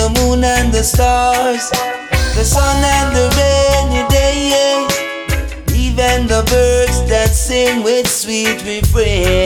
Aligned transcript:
The 0.00 0.08
moon 0.20 0.42
and 0.42 0.72
the 0.72 0.82
stars 0.82 1.70
the 2.34 2.44
sun 2.44 2.82
and 2.96 3.14
the 3.14 3.26
rainy 3.36 4.08
day, 4.08 4.86
even 5.76 6.26
the 6.26 6.42
birds 6.48 7.04
that 7.10 7.28
sing 7.34 7.82
with 7.82 8.08
sweet 8.08 8.64
refrain. 8.64 9.39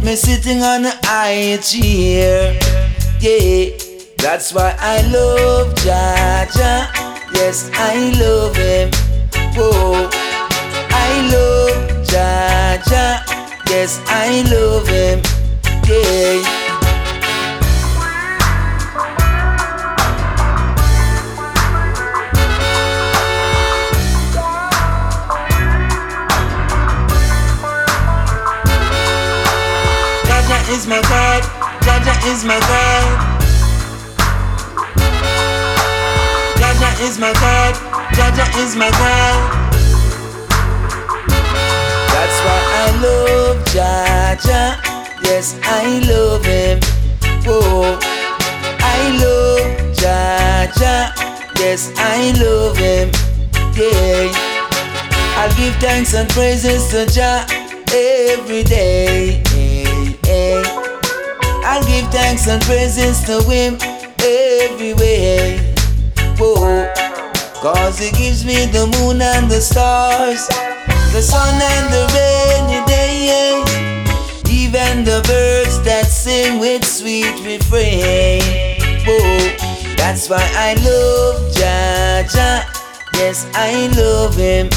Me 0.00 0.16
sitting 0.16 0.62
on 0.62 0.84
a 0.84 0.92
high 1.04 1.56
chair. 1.58 2.58
Yeah, 3.20 3.76
that's 4.18 4.52
why 4.52 4.74
I 4.78 5.02
love 5.10 5.74
Jaja. 5.76 6.88
Yes, 7.34 7.70
I 7.74 8.12
love 8.18 8.56
him. 8.56 8.90
Oh, 9.56 10.08
I 10.90 11.10
love 11.32 12.06
Jaja. 12.06 13.22
Yes, 13.68 14.00
I 14.06 14.42
love 14.50 14.86
him. 14.88 15.22
Yeah. 15.88 16.61
Is 30.72 30.86
my 30.86 31.00
God, 31.02 31.42
Jaja 31.84 32.14
is 32.32 32.44
my 32.44 32.58
God. 32.58 33.04
Jaja 36.56 36.90
is 37.06 37.18
my 37.18 37.32
God, 37.34 37.74
Jaja 38.16 38.46
is 38.64 38.74
my 38.74 38.90
God. 38.90 39.36
That's 42.12 42.38
why 42.44 42.60
I 42.80 42.86
love 43.04 43.56
Jaja. 43.74 44.62
Yes, 45.22 45.58
I 45.62 46.00
love 46.08 46.44
him. 46.44 46.80
Oh, 47.46 47.98
I 48.80 49.00
love 49.20 49.94
Jaja. 49.94 51.12
Yes, 51.58 51.92
I 51.96 52.32
love 52.42 52.78
him. 52.78 53.10
Yeah, 53.76 54.32
I'll 55.36 55.54
give 55.56 55.74
thanks 55.76 56.14
and 56.14 56.28
praises 56.30 56.88
to 56.92 57.04
Jah 57.12 57.44
every 57.92 58.62
day. 58.62 59.42
I'll 61.64 61.84
give 61.84 62.10
thanks 62.10 62.48
and 62.48 62.60
praises 62.62 63.22
to 63.24 63.42
Him 63.48 63.78
every 64.20 64.94
way. 64.94 65.74
Whoa, 66.38 66.54
oh, 66.58 67.60
cause 67.62 67.98
He 67.98 68.10
gives 68.10 68.44
me 68.44 68.66
the 68.66 68.86
moon 68.98 69.22
and 69.22 69.50
the 69.50 69.60
stars, 69.60 70.46
the 71.12 71.22
sun 71.22 71.54
and 71.54 71.86
the 71.92 72.04
rainy 72.12 72.84
day, 72.86 73.62
even 74.50 75.04
the 75.04 75.22
birds 75.26 75.82
that 75.84 76.06
sing 76.06 76.58
with 76.58 76.84
sweet 76.84 77.34
refrain. 77.44 78.42
Whoa, 79.06 79.96
that's 79.96 80.28
why 80.28 80.44
I 80.54 80.74
love 80.74 81.52
Jaja. 81.56 82.66
Yes, 83.14 83.46
I 83.54 83.88
love 83.96 84.36
Him. 84.36 84.68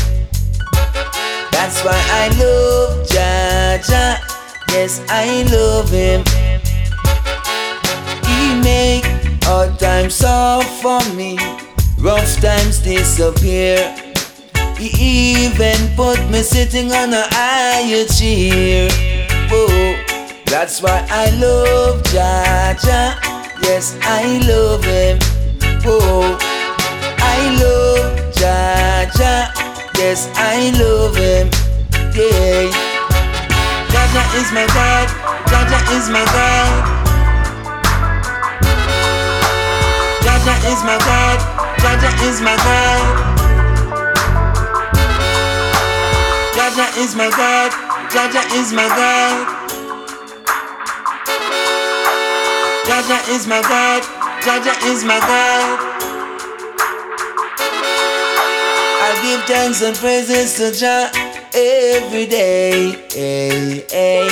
That's 1.51 1.83
why 1.83 1.99
I 2.21 2.29
love 2.39 3.07
Jaja. 3.07 4.34
Yes, 4.77 4.99
I 5.07 5.43
love 5.55 5.89
him. 5.89 6.19
He 8.27 8.59
make 8.59 9.05
hard 9.45 9.79
times 9.79 10.15
soft 10.15 10.67
for 10.81 10.99
me, 11.15 11.39
rough 11.97 12.35
times 12.41 12.79
disappear. 12.79 13.77
He 14.77 15.45
even 15.45 15.95
put 15.95 16.19
me 16.29 16.41
sitting 16.43 16.91
on 16.91 17.13
a 17.13 17.23
higher 17.31 18.03
chair. 18.03 18.89
Oh, 19.49 19.95
that's 20.45 20.81
why 20.81 21.07
I 21.09 21.29
love 21.39 22.03
Jaja. 22.11 23.15
Yes, 23.63 23.97
I 24.01 24.39
love 24.45 24.83
him. 24.83 25.19
Oh, 25.85 26.37
I 27.19 27.39
love 27.63 28.35
Jaja. 28.35 29.55
Yes, 29.97 30.29
I 30.35 30.69
love 30.77 31.15
him. 31.15 31.49
Yeah. 32.13 32.94
Jaja 34.15 34.39
is 34.39 34.51
my 34.53 34.65
God. 34.67 35.07
Jaja 35.51 35.79
is 35.91 36.07
my 36.09 36.23
God. 36.23 36.71
Jaja 40.23 40.55
is 40.71 40.83
my 40.87 40.95
God. 41.03 41.39
Jaja 41.83 42.11
is 42.23 42.39
my 42.39 42.55
God. 42.55 43.01
Jaja 46.55 46.87
is 47.03 47.13
my 47.13 47.27
God. 47.27 47.71
Jaja 48.07 48.43
is 48.55 48.71
my 48.71 48.87
God. 48.87 49.47
Jaja 52.87 53.19
is 53.35 53.47
my 53.47 53.61
God. 53.61 54.03
Jaja 54.45 54.75
is 54.93 55.03
my 55.03 55.19
God. 55.19 55.79
I 59.03 59.19
give 59.21 59.43
thanks 59.43 59.81
and 59.81 59.93
praises 59.97 60.53
to 60.55 60.71
Jah 60.71 61.24
every 61.55 62.25
day. 62.25 62.91
Hey, 63.11 63.85
hey. 63.89 64.27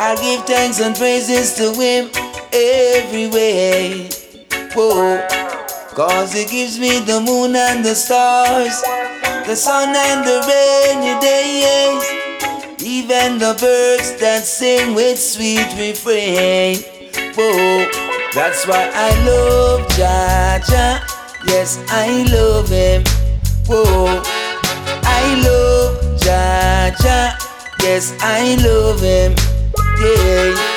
I 0.00 0.16
give 0.20 0.44
thanks 0.46 0.80
and 0.80 0.96
praises 0.96 1.54
to 1.54 1.72
Him 1.72 2.10
every 2.52 3.28
way. 3.28 4.08
Whoa, 4.74 5.26
cause 5.94 6.32
He 6.32 6.46
gives 6.46 6.78
me 6.78 7.00
the 7.00 7.20
moon 7.20 7.54
and 7.54 7.84
the 7.84 7.94
stars, 7.94 8.80
the 9.46 9.54
sun 9.54 9.94
and 9.94 10.24
the 10.26 10.40
rainy 10.48 11.20
days, 11.20 12.82
even 12.82 13.38
the 13.38 13.56
birds 13.60 14.18
that 14.20 14.44
sing 14.44 14.94
with 14.94 15.18
sweet 15.18 15.68
refrain. 15.78 16.78
Whoa, 17.36 17.86
that's 18.34 18.66
why 18.66 18.90
I 18.92 19.10
love 19.24 19.86
Jaja. 19.96 21.00
Yes, 21.46 21.78
I 21.88 22.24
love 22.32 22.68
Him. 22.68 23.04
Whoa, 23.66 24.22
Jaja. 26.34 27.38
Yes, 27.82 28.12
I 28.20 28.56
love 28.56 29.00
him. 29.00 29.34
Yeah. 30.00 30.73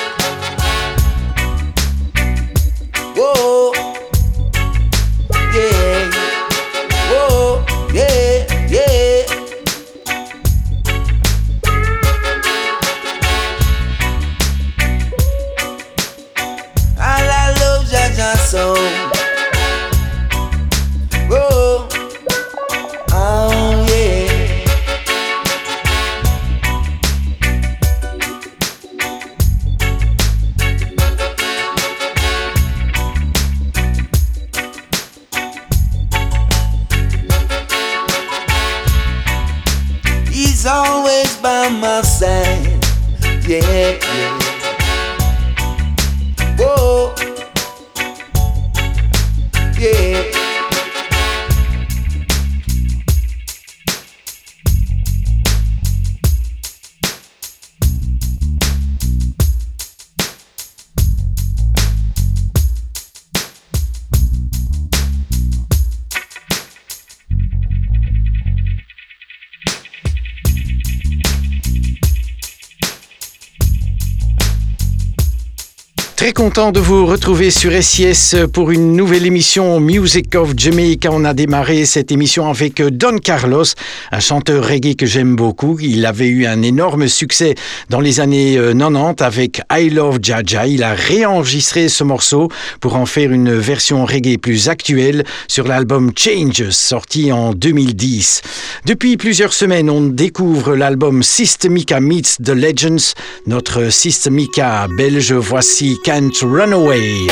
Très 76.28 76.34
content 76.34 76.72
de 76.72 76.80
vous 76.80 77.06
retrouver 77.06 77.50
sur 77.50 77.72
SIS 77.82 78.36
pour 78.52 78.70
une 78.70 78.92
nouvelle 78.92 79.24
émission 79.24 79.80
Music 79.80 80.34
of 80.34 80.52
Jamaica. 80.54 81.08
On 81.10 81.24
a 81.24 81.32
démarré 81.32 81.86
cette 81.86 82.12
émission 82.12 82.50
avec 82.50 82.82
Don 82.82 83.16
Carlos, 83.16 83.64
un 84.12 84.20
chanteur 84.20 84.68
reggae 84.68 84.94
que 84.94 85.06
j'aime 85.06 85.36
beaucoup. 85.36 85.78
Il 85.80 86.04
avait 86.04 86.26
eu 86.26 86.44
un 86.44 86.60
énorme 86.60 87.08
succès 87.08 87.54
dans 87.88 88.00
les 88.00 88.20
années 88.20 88.56
90 88.56 89.22
euh, 89.22 89.24
avec 89.24 89.62
I 89.72 89.88
Love 89.88 90.18
Jaja. 90.20 90.66
Il 90.66 90.82
a 90.82 90.92
réenregistré 90.92 91.88
ce 91.88 92.04
morceau 92.04 92.50
pour 92.80 92.96
en 92.96 93.06
faire 93.06 93.32
une 93.32 93.54
version 93.54 94.04
reggae 94.04 94.36
plus 94.36 94.68
actuelle 94.68 95.24
sur 95.46 95.66
l'album 95.66 96.12
Changes 96.14 96.68
sorti 96.68 97.32
en 97.32 97.54
2010. 97.54 98.42
Depuis 98.84 99.16
plusieurs 99.16 99.54
semaines, 99.54 99.88
on 99.88 100.02
découvre 100.02 100.76
l'album 100.76 101.22
Systemica 101.22 102.00
Meets 102.00 102.36
the 102.44 102.50
Legends. 102.50 103.14
Notre 103.46 103.88
Systemica 103.88 104.88
belge, 104.94 105.32
voici 105.32 105.96
can't 106.18 106.42
run 106.42 106.72
away. 106.72 107.28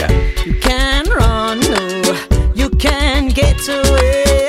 You 0.46 0.54
can 0.60 1.08
run, 1.08 1.58
no, 1.58 2.52
you 2.54 2.70
can 2.70 3.30
get 3.30 3.68
away. 3.68 4.48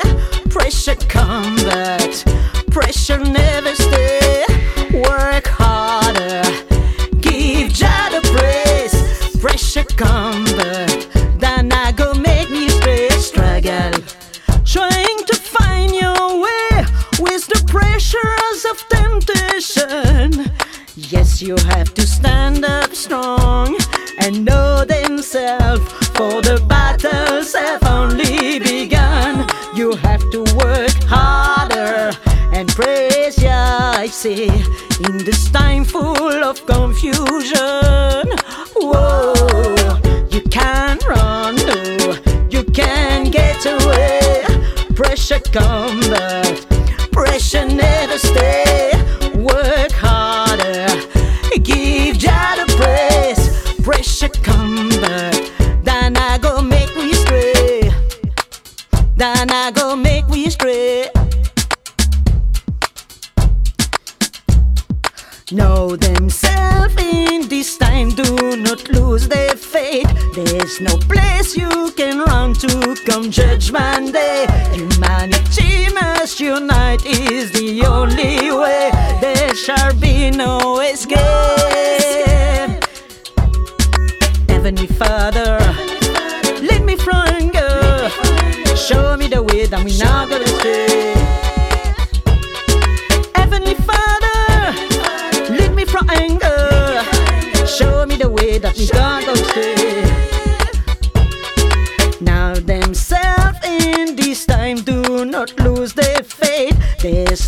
Pressure 0.52 0.96
combat, 1.10 2.24
pressure 2.70 3.18
never 3.18 3.74
stay. 3.74 4.46
Work 4.94 5.48
harder, 5.48 6.44
give 7.20 7.74
Jah 7.74 8.10
the 8.12 8.22
praise. 8.36 9.40
Pressure 9.42 9.86
combat, 9.98 11.08
then 11.40 11.72
I 11.72 11.92
go 11.92 12.14
make 12.14 12.52
me 12.52 12.70
straight 12.70 13.14
struggle. 13.14 13.92
Trying 14.66 15.20
to 15.30 15.36
find 15.36 15.92
your 15.96 16.42
way 16.44 16.86
with 17.18 17.48
the 17.48 17.64
pressures 17.66 18.66
of 18.70 18.78
temptation. 18.88 20.54
Yes, 20.96 21.42
you 21.42 21.56
have 21.74 21.92
to 21.96 22.06
stand 22.06 22.64
up 22.66 22.94
strong 22.94 23.76
and 24.28 24.44
know 24.44 24.84
themselves. 24.84 25.82
For 26.18 26.42
the 26.42 26.62
battles 26.68 27.54
have 27.54 27.84
only 27.84 28.60
begun. 28.60 29.48
You 29.74 29.96
have 30.08 30.30
to 30.32 30.42
work 30.62 30.92
harder 31.06 32.12
and 32.52 32.68
praise 32.68 33.42
Yah, 33.42 33.94
I 33.96 34.08
say, 34.08 34.48
in 35.06 35.18
this 35.20 35.50
time 35.50 35.86
full 35.86 36.44
of 36.44 36.66
confusion. 36.66 38.26
Whoa, 38.76 39.34
you 40.30 40.42
can't 40.58 41.04
run, 41.08 41.56
no, 41.56 42.18
you 42.50 42.64
can't 42.66 43.32
get 43.32 43.66
away. 43.66 44.44
Pressure 44.94 45.40
combat, 45.54 46.66
pressure 47.14 47.66
never 47.66 48.18
stay. 48.18 48.87
There's 70.68 70.82
no 70.82 70.98
place 70.98 71.56
you 71.56 71.94
can 71.96 72.20
run 72.20 72.54
to 72.56 72.94
come 73.06 73.32
Judgment 73.32 74.12
Day. 74.12 74.46
Humanity 74.74 75.88
must 75.94 76.42
unite, 76.42 77.06
is 77.06 77.54
the 77.54 77.86
only 77.86 78.52
way. 78.52 78.92
There 79.22 79.56
shall 79.56 79.94
be 79.96 80.30
no 80.30 80.82
escape. 80.82 80.87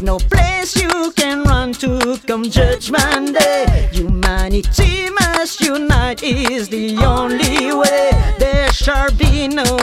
No 0.09 0.17
place 0.17 0.75
you 0.75 1.11
can 1.15 1.43
run 1.43 1.71
to 1.71 2.17
come 2.25 2.43
Judgment 2.49 3.37
Day. 3.37 3.89
Humanity 3.91 5.07
must 5.11 5.61
unite 5.61 6.23
is 6.23 6.67
the 6.69 6.97
only 6.97 7.71
way. 7.81 8.09
There 8.39 8.71
shall 8.73 9.11
be 9.11 9.47
no 9.47 9.78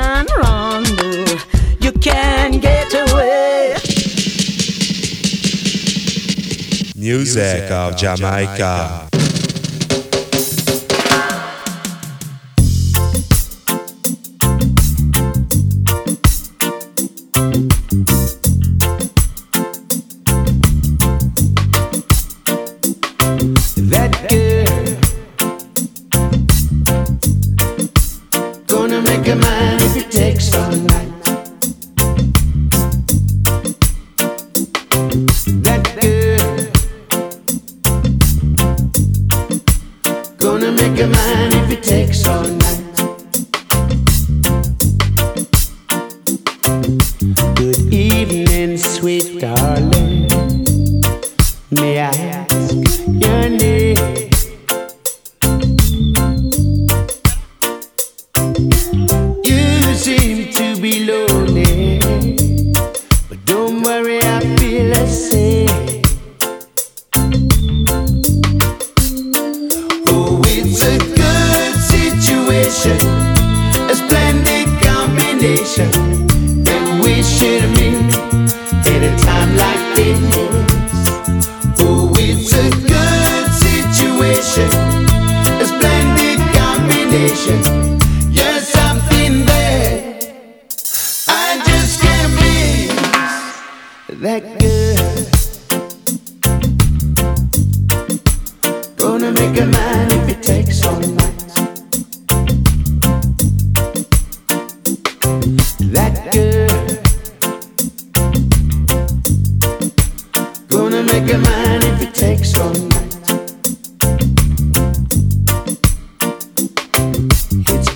can 0.00 0.26
run, 0.38 0.84
you 1.80 1.92
can 1.92 2.58
get 2.58 2.92
away. 2.94 3.76
Music 6.96 7.70
of 7.70 7.96
Jamaica. 7.96 9.08
That 9.12 9.19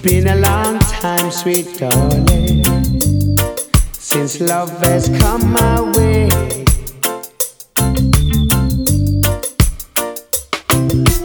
been 0.04 0.26
a 0.26 0.36
long 0.36 0.78
time, 0.80 1.30
sweet 1.30 1.78
darling, 1.78 2.62
since 3.92 4.38
love 4.38 4.70
has 4.82 5.08
come 5.18 5.50
my 5.50 5.80
way. 5.92 6.28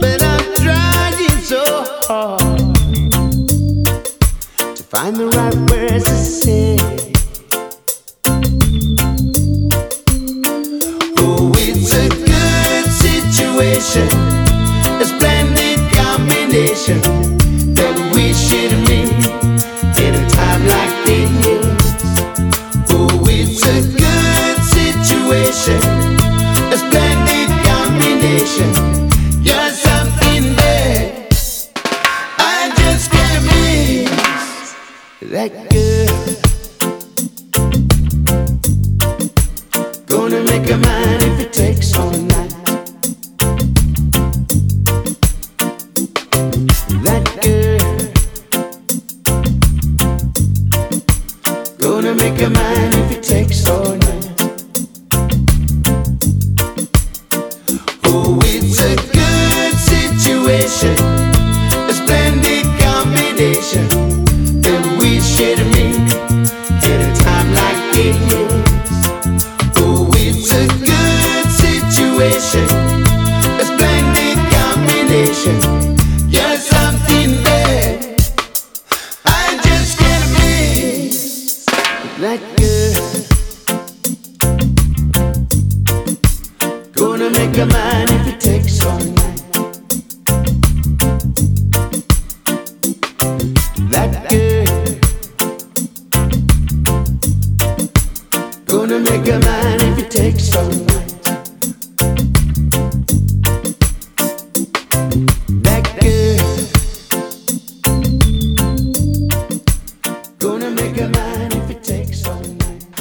But 0.00 0.22
I'm 0.22 0.54
trying 0.64 1.40
so 1.42 1.62
hard 2.08 2.40
to 4.76 4.82
find 4.84 5.14
the 5.14 5.26
right 5.26 5.56
words. 5.70 6.19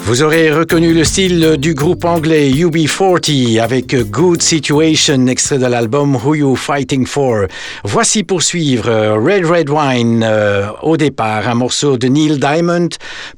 Vous 0.09 0.23
aurez 0.23 0.51
reconnu 0.51 0.95
le 0.95 1.03
style 1.03 1.57
du 1.59 1.75
groupe 1.75 2.03
anglais 2.03 2.49
UB40 2.49 3.61
avec 3.61 3.95
Good 4.09 4.41
Situation, 4.41 5.27
extrait 5.27 5.59
de 5.59 5.67
l'album 5.67 6.15
Who 6.15 6.33
You 6.33 6.55
Fighting 6.55 7.05
For. 7.05 7.45
Voici 7.83 8.23
pour 8.23 8.41
suivre 8.41 8.89
euh, 8.89 9.19
Red 9.19 9.45
Red 9.45 9.69
Wine, 9.69 10.23
euh, 10.27 10.71
au 10.81 10.97
départ 10.97 11.47
un 11.47 11.53
morceau 11.53 11.99
de 11.99 12.07
Neil 12.07 12.39
Diamond, 12.39 12.89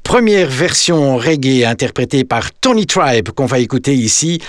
première 0.02 0.48
version 0.48 1.18
reggae 1.18 1.66
interprétée 1.66 2.24
par 2.24 2.50
Tony 2.54 2.86
Tribe 2.86 3.28
qu'on 3.28 3.44
va 3.44 3.58
écouter 3.58 3.92
ici. 3.92 4.40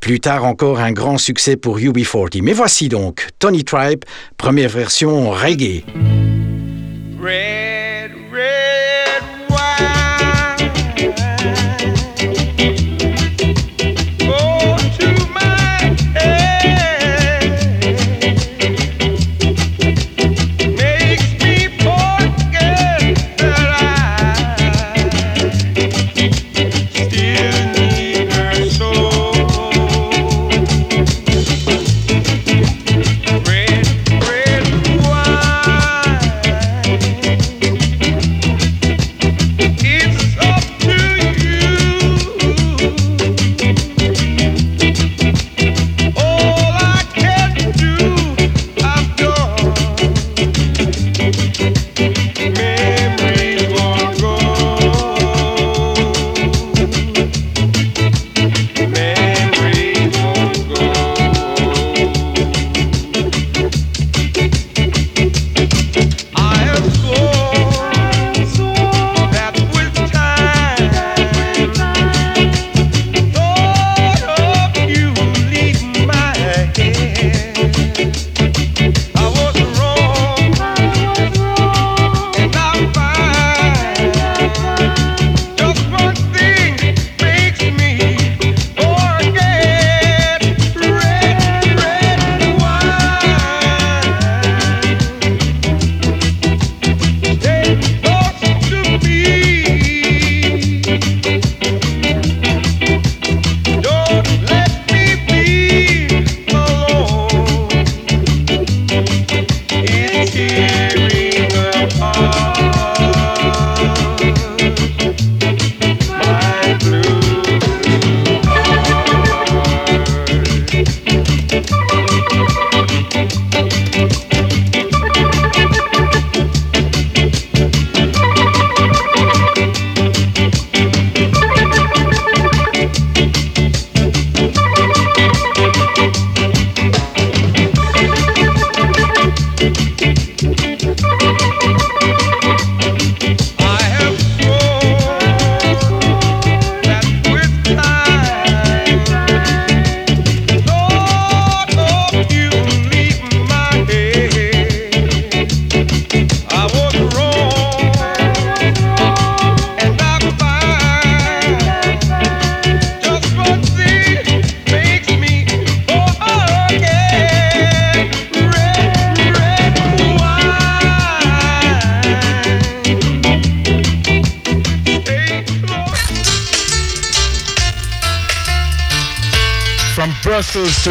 Plus 0.00 0.18
tard 0.18 0.44
encore 0.46 0.80
un 0.80 0.90
grand 0.90 1.16
succès 1.16 1.54
pour 1.54 1.78
UB40. 1.78 2.42
Mais 2.42 2.54
voici 2.54 2.88
donc 2.88 3.28
Tony 3.38 3.62
Tribe, 3.62 4.00
première 4.36 4.70
version 4.70 5.30
reggae. 5.30 5.84
Red 7.22 7.67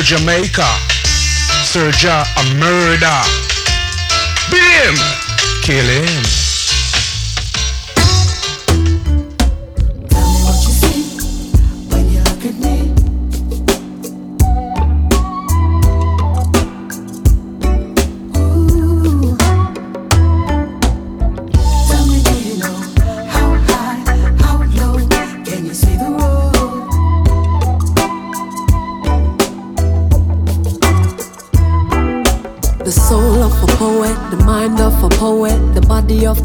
Jamaica. 0.07 0.63
Serja 1.65 2.23
a 2.37 2.43
murder. 2.55 3.21
Him. 4.49 4.95
Kill 5.61 5.83
him. 5.83 6.16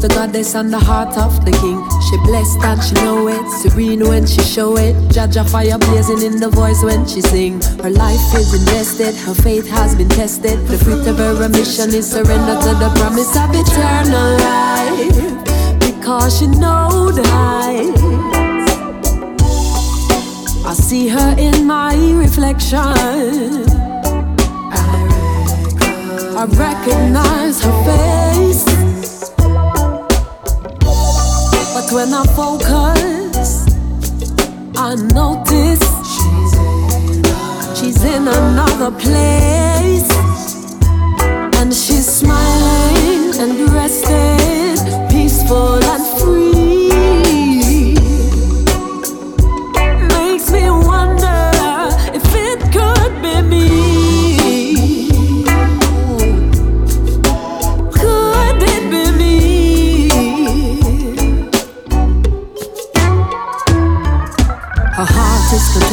The 0.03 0.09
goddess 0.09 0.53
and 0.53 0.69
the 0.73 0.77
heart 0.77 1.17
of 1.17 1.45
the 1.45 1.51
king. 1.63 1.79
She 2.07 2.17
blessed 2.27 2.59
and 2.59 2.83
she 2.83 2.93
know 3.05 3.29
it, 3.29 3.47
serene 3.61 4.03
when 4.05 4.27
she 4.27 4.41
show 4.41 4.75
it. 4.75 4.93
Judge 5.09 5.37
a 5.37 5.45
fire 5.45 5.77
blazing 5.77 6.21
in 6.21 6.41
the 6.41 6.49
voice 6.49 6.83
when 6.83 7.07
she 7.07 7.21
sing. 7.21 7.61
Her 7.81 7.89
life 7.89 8.19
is 8.35 8.53
invested, 8.53 9.15
her 9.23 9.33
faith 9.33 9.65
has 9.69 9.95
been 9.95 10.09
tested. 10.09 10.59
The 10.67 10.77
fruit 10.77 11.07
of 11.07 11.17
her 11.19 11.47
mission 11.47 11.95
is 11.95 12.11
surrender 12.11 12.55
to 12.65 12.71
the 12.83 12.91
promise 12.99 13.31
of 13.37 13.49
eternal 13.55 14.29
life. 14.43 15.79
Because 15.79 16.37
she 16.37 16.47
know 16.47 17.09
the 17.09 17.25
heights. 17.25 18.01
I 20.65 20.73
see 20.73 21.07
her 21.07 21.35
in 21.37 21.65
my 21.65 21.95
reflection. 21.95 22.79
I 26.35 26.45
recognize 26.59 27.61
her 27.63 27.83
face. 27.85 28.72
When 31.93 32.11
I 32.11 32.25
focus, 32.35 33.67
I 34.75 34.95
notice 35.13 35.85
she's 37.79 38.03
in 38.03 38.27
another 38.27 38.91
place. 38.97 40.09
And 41.59 41.71
she's 41.71 42.07
smiling 42.07 43.35
and 43.39 43.69
rested, 43.71 44.79
peaceful 45.11 45.83
and 45.83 46.19
free. 46.19 47.22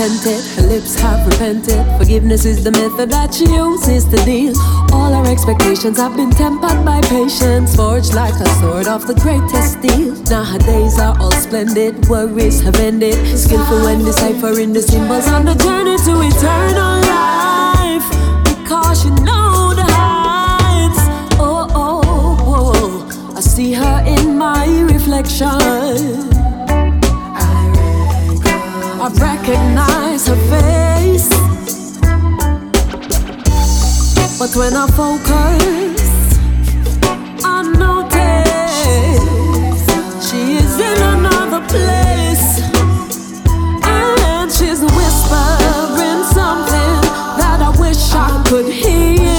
Contented, 0.01 0.43
her 0.57 0.67
lips 0.67 0.99
have 0.99 1.27
repented. 1.27 1.85
Forgiveness 1.99 2.47
is 2.47 2.65
the 2.65 2.71
method 2.71 3.11
that 3.11 3.35
she 3.35 3.45
uses 3.45 4.05
to 4.07 4.17
deal. 4.25 4.55
All 4.93 5.13
her 5.13 5.31
expectations 5.31 5.99
have 5.99 6.17
been 6.17 6.31
tempered 6.31 6.83
by 6.87 7.03
patience, 7.03 7.77
forged 7.77 8.15
like 8.15 8.33
a 8.33 8.49
sword 8.61 8.87
of 8.87 9.07
the 9.07 9.15
greatest 9.15 9.79
steel. 9.79 10.15
Now 10.25 10.45
her 10.45 10.59
days 10.59 10.99
are 10.99 11.15
all 11.21 11.33
splendid, 11.33 12.09
worries 12.09 12.63
have 12.63 12.77
ended. 12.77 13.15
Skillful 13.39 13.83
when 13.85 14.03
deciphering 14.03 14.73
the 14.73 14.81
symbols 14.81 15.29
on 15.29 15.45
the 15.45 15.55
journey 15.55 15.99
to 15.99 16.13
eternal 16.33 16.97
life. 17.21 18.09
Because 18.45 19.05
you 19.05 19.11
know 19.23 19.75
the 19.75 19.85
heights. 19.85 21.03
Oh, 21.39 21.69
oh, 21.75 22.01
oh. 22.07 22.73
oh. 22.75 23.35
I 23.37 23.41
see 23.41 23.75
her 23.75 24.05
in 24.07 24.39
my 24.39 24.65
reflection. 24.81 26.30
Recognize 29.19 30.27
her 30.27 30.37
face. 30.51 31.29
But 34.39 34.55
when 34.57 34.75
I 34.75 34.87
focus, 34.97 36.01
I 37.45 37.63
notice 37.85 38.77
she 40.27 40.57
is 40.57 40.79
in 40.79 41.03
another 41.15 41.61
place. 41.69 42.61
And 43.85 44.51
she's 44.51 44.81
whispering 44.81 46.25
something 46.39 47.01
that 47.41 47.61
I 47.63 47.71
wish 47.79 48.13
I 48.13 48.43
could 48.49 48.73
hear. 48.73 49.30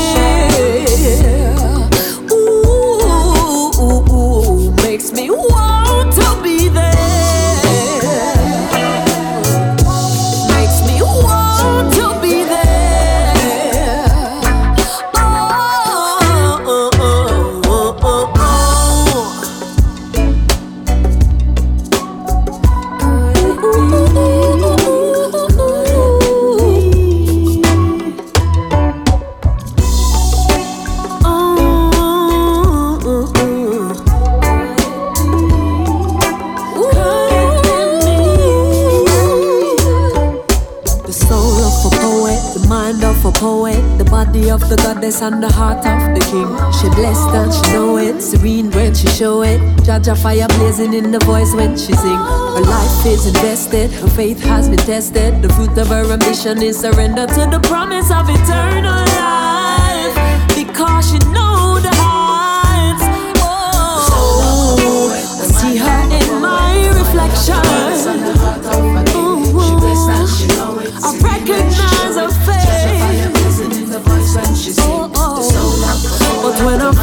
And 45.22 45.42
the 45.44 45.52
heart 45.52 45.86
of 45.86 46.16
the 46.16 46.22
king. 46.32 46.50
She 46.74 46.90
blessed 46.96 47.30
and 47.30 47.54
she 47.54 47.74
know 47.74 47.98
it, 47.98 48.22
serene 48.22 48.72
when 48.72 48.96
she 48.96 49.08
show 49.08 49.44
it. 49.44 49.60
Judge 49.84 50.10
fire 50.20 50.48
blazing 50.48 50.94
in 50.94 51.12
the 51.12 51.20
voice 51.20 51.54
when 51.54 51.78
she 51.78 51.94
sing. 51.94 52.22
Her 52.56 52.62
life 52.62 53.06
is 53.06 53.28
invested, 53.28 53.92
her 53.92 54.10
faith 54.10 54.42
has 54.44 54.68
been 54.70 54.80
tested. 54.80 55.42
The 55.42 55.50
fruit 55.50 55.78
of 55.78 55.88
her 55.88 56.12
ambition 56.12 56.62
is 56.62 56.80
surrender 56.80 57.28
to 57.28 57.48
the 57.52 57.60
promise 57.64 58.10
of 58.12 58.30
eternal 58.30 59.06
life. 59.22 60.16
Because 60.56 61.12
she 61.12 61.20
know 61.30 61.80
the 61.80 61.94
heights. 61.94 63.04
Oh, 63.42 65.12
I 65.14 65.48
see 65.48 65.78
her 65.78 66.02
in 66.20 66.42
my 66.42 66.88
reflection. 67.00 68.41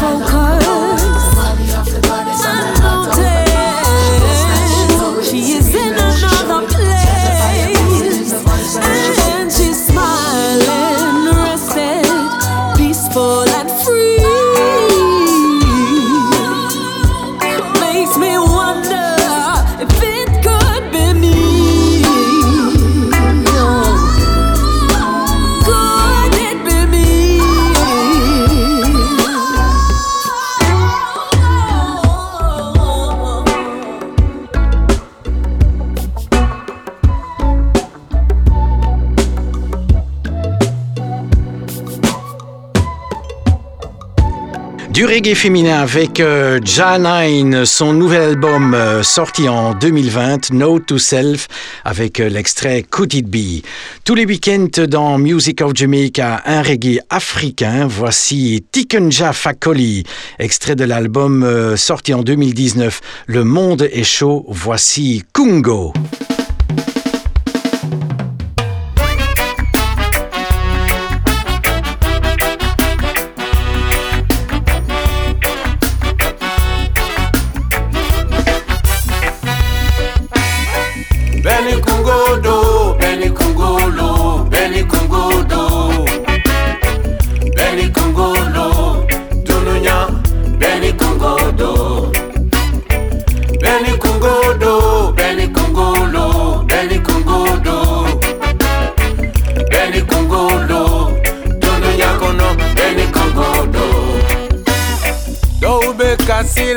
But 0.00 0.20
when 0.20 0.37
reggae 45.08 45.34
féminin 45.34 45.80
avec 45.80 46.20
euh, 46.20 46.60
Janine, 46.62 47.64
son 47.64 47.94
nouvel 47.94 48.20
album 48.20 48.74
euh, 48.74 49.02
sorti 49.02 49.48
en 49.48 49.72
2020, 49.72 50.52
Note 50.52 50.84
to 50.84 50.98
Self, 50.98 51.48
avec 51.86 52.20
euh, 52.20 52.28
l'extrait 52.28 52.82
Could 52.82 53.14
It 53.14 53.26
Be. 53.26 53.64
Tous 54.04 54.14
les 54.14 54.26
week-ends 54.26 54.84
dans 54.86 55.16
Music 55.16 55.62
of 55.62 55.72
Jamaica, 55.74 56.42
un 56.44 56.60
reggae 56.60 57.00
africain. 57.08 57.86
Voici 57.86 58.62
Tikenja 58.70 59.32
Fakoli, 59.32 60.04
extrait 60.38 60.76
de 60.76 60.84
l'album 60.84 61.42
euh, 61.42 61.76
sorti 61.76 62.12
en 62.12 62.22
2019, 62.22 63.00
Le 63.26 63.44
Monde 63.44 63.88
est 63.90 64.04
chaud. 64.04 64.44
Voici 64.48 65.24
Kungo. 65.32 65.94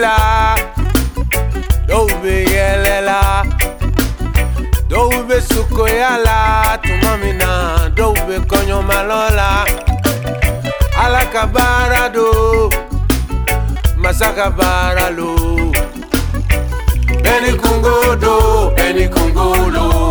la 0.05 0.15
dɔw 1.87 2.03
um 2.05 2.11
bɛ 2.21 2.33
yɛlɛ 2.53 2.95
la 3.09 3.19
dɔw 4.89 5.05
um 5.15 5.27
bɛ 5.27 5.37
sukoya 5.49 6.11
e 6.17 6.23
la 6.25 6.37
tuma 6.83 7.11
min 7.21 7.37
na 7.41 7.51
dɔw 7.97 8.09
um 8.09 8.19
bɛ 8.27 8.35
kɔɲɔmalɔ 8.49 9.19
la 9.39 9.49
ala 11.03 11.21
ka 11.33 11.43
baara 11.53 12.03
do 12.15 12.27
masa 14.03 14.29
ka 14.37 14.47
baara 14.59 15.07
lo 15.17 15.29
bɛɛ 17.23 17.37
ni 17.43 17.51
kungo 17.61 17.95
do 18.23 18.33
bɛɛ 18.75 18.89
ni 18.97 19.05
kungo 19.15 19.47
lo. 19.75 20.10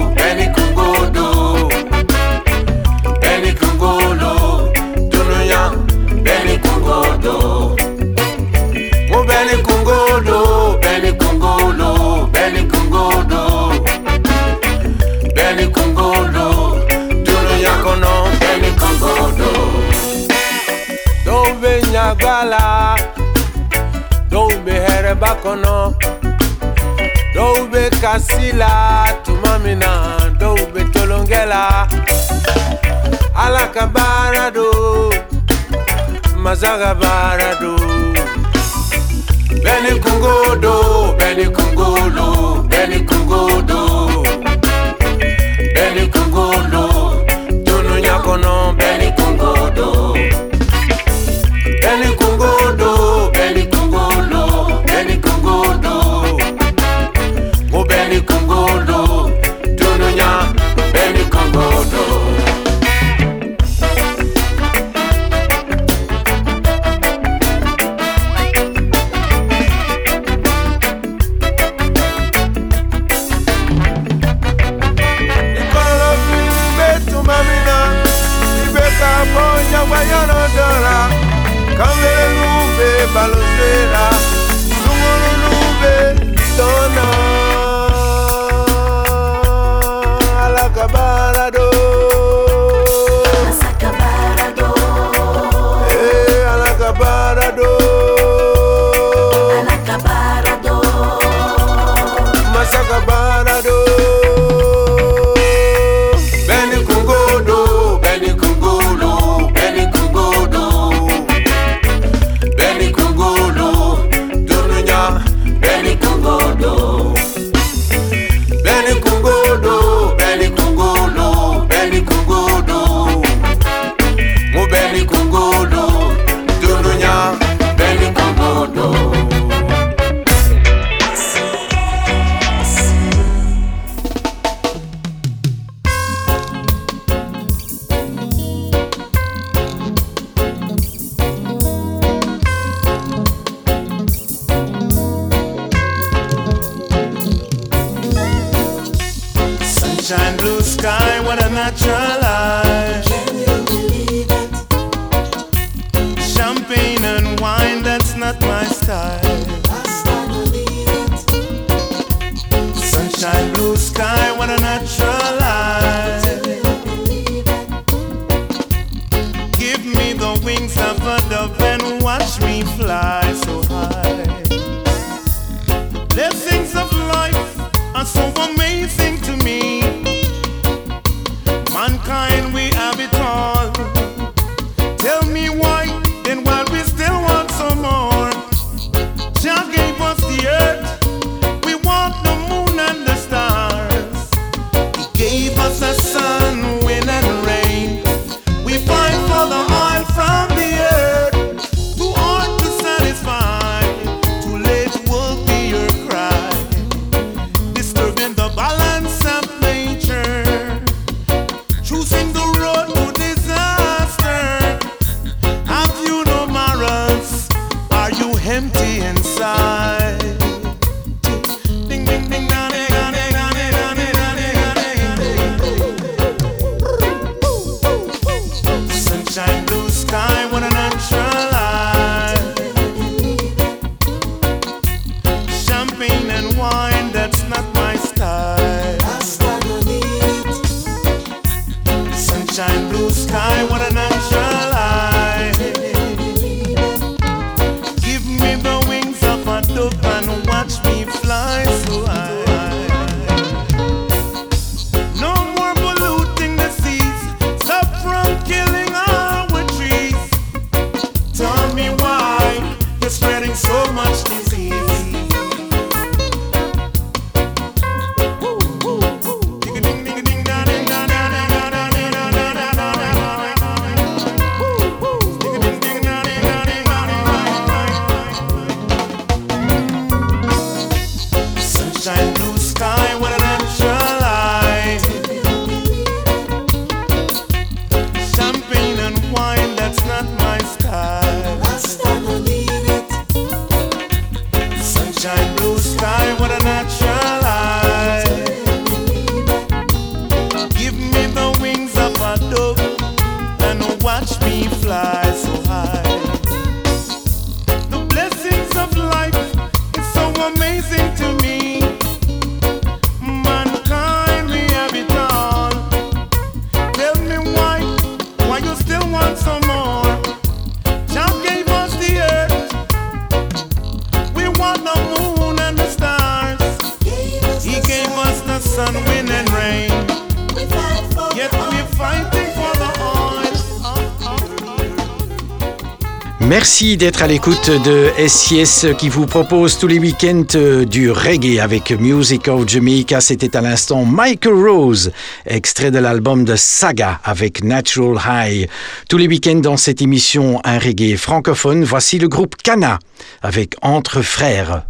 Merci 336.80 336.96
d'être 336.96 337.22
à 337.22 337.26
l'écoute 337.26 337.68
de 337.68 338.08
SIS 338.26 338.86
qui 338.96 339.10
vous 339.10 339.26
propose 339.26 339.76
tous 339.78 339.86
les 339.86 339.98
week-ends 339.98 340.46
euh, 340.54 340.86
du 340.86 341.10
reggae 341.10 341.58
avec 341.60 341.90
Music 341.90 342.48
of 342.48 342.66
Jamaica. 342.66 343.20
C'était 343.20 343.54
à 343.54 343.60
l'instant 343.60 344.06
Michael 344.06 344.54
Rose, 344.54 345.12
extrait 345.44 345.90
de 345.90 345.98
l'album 345.98 346.46
de 346.46 346.56
Saga 346.56 347.20
avec 347.22 347.62
Natural 347.62 348.16
High. 348.26 348.70
Tous 349.10 349.18
les 349.18 349.28
week-ends 349.28 349.60
dans 349.60 349.76
cette 349.76 350.00
émission, 350.00 350.58
un 350.64 350.78
reggae 350.78 351.18
francophone. 351.18 351.84
Voici 351.84 352.18
le 352.18 352.28
groupe 352.28 352.56
Cana 352.56 352.98
avec 353.42 353.74
Entre 353.82 354.22
Frères. 354.22 354.84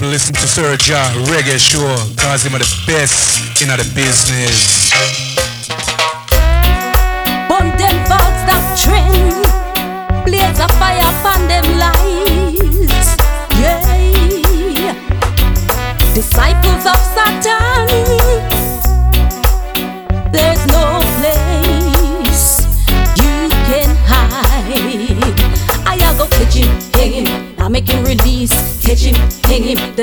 Listen 0.00 0.34
to 0.34 0.48
Sir 0.48 0.76
John 0.78 1.12
Reggae 1.26 1.58
Show, 1.58 1.94
cause 2.16 2.42
him 2.42 2.54
are 2.54 2.58
the 2.58 2.82
best 2.86 3.60
in 3.60 3.68
the 3.68 3.76
business. 3.94 5.29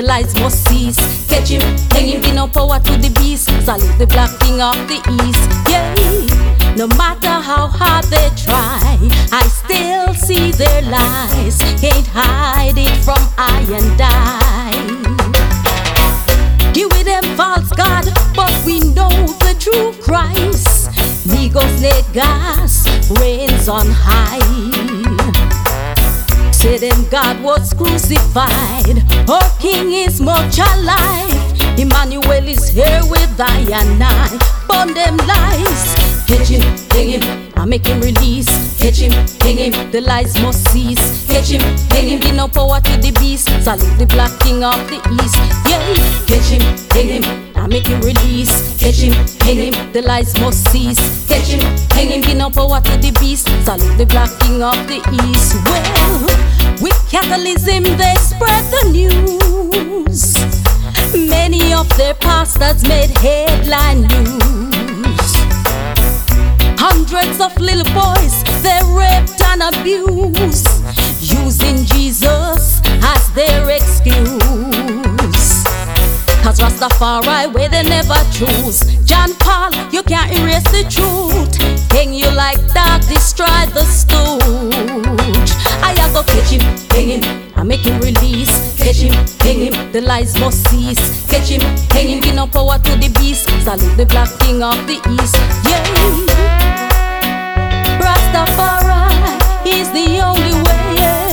Lights 0.07 0.33
must 0.35 0.67
cease. 0.69 1.27
Catch 1.27 1.49
him, 1.49 1.61
hang 1.91 2.07
him, 2.07 2.21
give 2.21 2.33
no 2.33 2.47
power 2.47 2.79
to 2.79 2.93
the 2.97 3.09
beast. 3.19 3.49
Salute 3.65 3.97
the 3.99 4.07
black 4.07 4.31
king 4.39 4.61
of 4.61 4.75
the 4.87 4.99
east. 5.23 5.43
Yeah, 5.69 5.93
no 6.75 6.87
matter 6.95 7.35
how 7.49 7.67
hard 7.67 8.05
they 8.05 8.29
try, 8.35 8.97
I 9.31 9.43
still 9.47 10.13
see 10.13 10.51
their 10.51 10.81
lies. 10.83 11.57
Can't 11.81 12.07
hide 12.07 12.77
it 12.77 12.95
from 13.03 13.21
I 13.37 13.59
and 13.79 14.01
I. 14.01 14.71
Give 16.73 16.89
with 16.91 17.05
them 17.05 17.23
false 17.35 17.69
God, 17.71 18.05
but 18.35 18.53
we 18.65 18.79
know 18.79 19.11
the 19.43 19.55
true 19.59 19.91
Christ. 20.01 20.89
Migos 21.27 21.81
Negas 21.83 22.87
reigns 23.19 23.67
on 23.67 23.87
high. 23.89 25.66
Say 26.57 26.79
them 26.79 27.05
God 27.11 27.43
was 27.43 27.71
crucified. 27.71 29.03
Oh, 29.29 29.39
Our 29.43 29.59
King 29.59 29.93
is 29.93 30.19
much 30.19 30.57
alive. 30.57 31.77
Emmanuel 31.77 32.47
is 32.47 32.69
here 32.69 33.01
with 33.05 33.39
I 33.39 33.59
and 33.71 34.01
I. 34.03 34.39
Burn 34.67 34.95
them 34.95 35.17
lies. 35.17 36.06
Catch 36.27 36.49
him, 36.49 36.61
hang 36.91 37.21
him, 37.21 37.53
I 37.55 37.63
make 37.63 37.87
him 37.87 38.01
release. 38.01 38.49
Catch 38.77 38.97
him, 38.97 39.13
hang 39.39 39.57
him, 39.57 39.91
the 39.91 40.01
lies 40.01 40.35
must 40.41 40.69
cease. 40.71 41.25
Catch 41.25 41.51
him, 41.51 41.61
hang 41.89 42.09
him, 42.09 42.19
give 42.19 42.35
no 42.35 42.49
power 42.49 42.81
to 42.81 42.97
the 42.97 43.11
beast. 43.19 43.47
Salute 43.63 43.97
the 43.97 44.05
black 44.07 44.37
king 44.41 44.61
of 44.61 44.75
the 44.89 44.99
east. 45.23 45.39
Yeah, 45.65 45.79
catch 46.27 46.51
him, 46.51 46.61
hang 46.91 47.23
him, 47.23 47.55
I 47.55 47.67
make 47.67 47.87
him 47.87 48.01
release. 48.01 48.51
Catch 48.77 48.97
him, 48.97 49.13
hang 49.39 49.71
him, 49.71 49.93
the 49.93 50.01
lies 50.01 50.37
must 50.41 50.69
cease. 50.69 50.99
Catch 51.29 51.47
him, 51.47 51.61
hang 51.95 52.09
him, 52.09 52.21
give 52.21 52.35
no 52.35 52.49
power 52.49 52.81
to 52.81 52.97
the 52.97 53.11
beast. 53.21 53.47
Salute 53.63 53.97
the 53.97 54.05
black 54.05 54.29
king 54.41 54.61
of 54.61 54.75
the 54.87 54.99
east. 55.31 55.55
Well, 55.63 56.27
with 56.83 56.99
Catholicism 57.09 57.83
they 57.95 58.15
spread 58.19 58.65
the 58.75 58.83
news. 58.91 60.35
Many 61.29 61.73
of 61.73 61.87
their 61.95 62.15
pastors 62.15 62.83
made 62.85 63.17
headline 63.17 64.01
news. 64.07 64.76
Hundreds 66.89 67.41
of 67.41 67.51
little 67.59 67.83
boys 67.93 68.43
they're 68.63 68.85
raped 68.95 69.41
and 69.43 69.61
abused, 69.61 70.69
using 71.19 71.83
Jesus 71.83 72.79
as 73.03 73.29
their 73.33 73.69
excuse. 73.69 74.39
Cause 76.41 76.59
Rastafari 76.61 77.53
way 77.53 77.67
they 77.67 77.83
never 77.83 78.15
choose. 78.31 78.79
John 79.03 79.33
Paul, 79.35 79.69
you 79.91 80.01
can't 80.01 80.31
erase 80.39 80.63
the 80.71 80.83
truth. 80.89 81.53
Hang 81.91 82.13
you 82.13 82.31
like 82.31 82.61
that, 82.71 83.05
destroy 83.09 83.65
the 83.73 83.83
stooge. 83.83 85.51
I 85.83 85.93
go 86.13 86.23
catch 86.23 86.51
him, 86.51 86.61
hang 86.91 87.53
I 87.57 87.63
make 87.63 87.81
him 87.81 87.99
release. 87.99 88.66
Catch 88.87 89.01
him, 89.01 89.11
hang 89.41 89.59
him, 89.59 89.91
the 89.91 89.99
lies 89.99 90.33
must 90.39 90.65
cease. 90.69 91.27
Catch 91.27 91.49
him, 91.49 91.59
hang 91.91 92.07
him, 92.07 92.21
give 92.21 92.35
no 92.35 92.47
power 92.47 92.79
to 92.79 92.95
the 92.95 93.09
beast. 93.19 93.49
Salute 93.61 93.97
the 93.97 94.05
black 94.05 94.29
king 94.39 94.63
of 94.63 94.77
the 94.87 94.95
east. 95.11 95.35
Yeah. 95.67 95.83
Rastafari 97.99 99.67
is 99.67 99.91
the 99.91 100.21
only 100.23 100.53
way. 100.63 101.27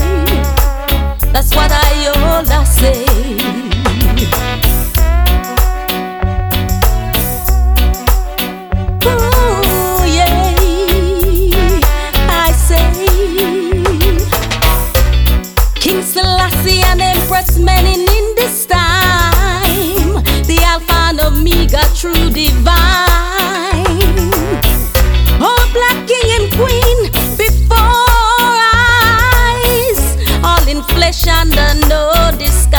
That's 1.33 1.55
what 1.55 1.71
I 1.71 2.11
all 2.17 2.65
say. 2.65 3.14
True 22.05 22.29
divine. 22.29 22.69
Oh, 25.41 25.65
black 25.73 26.05
king 26.07 26.29
and 26.37 26.53
queen 26.53 27.09
before 27.39 28.61
eyes, 28.77 30.13
all 30.45 30.69
in 30.69 30.83
flesh 30.95 31.27
under 31.27 31.73
no 31.89 32.13
disguise. 32.39 32.77